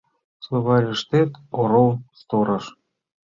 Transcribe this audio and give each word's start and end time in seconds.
—Словарьыштет 0.43 1.31
орол— 1.59 1.91
сторож. 2.19 2.65